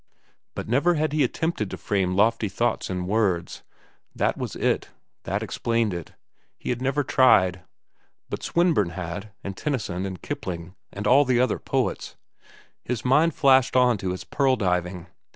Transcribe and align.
But 0.55 0.67
never 0.67 0.95
had 0.95 1.13
he 1.13 1.23
attempted 1.23 1.69
to 1.69 1.77
frame 1.77 2.15
lofty 2.15 2.49
thoughts 2.49 2.89
in 2.89 3.05
words. 3.05 3.61
That 4.15 4.35
was 4.35 4.55
it. 4.55 4.89
That 5.25 5.43
explained 5.43 5.93
it. 5.93 6.13
He 6.57 6.71
had 6.71 6.81
never 6.81 7.03
tried. 7.03 7.61
But 8.27 8.41
Swinburne 8.41 8.93
had, 8.97 9.31
and 9.43 9.55
Tennyson, 9.55 10.07
and 10.07 10.19
Kipling, 10.19 10.73
and 10.91 11.05
all 11.05 11.23
the 11.23 11.39
other 11.39 11.59
poets. 11.59 12.15
His 12.83 13.05
mind 13.05 13.35
flashed 13.35 13.75
on 13.75 13.99
to 13.99 14.09
his 14.09 14.23
"Pearl 14.23 14.55
diving." 14.55 15.05